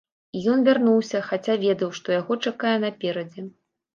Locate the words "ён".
0.53-0.63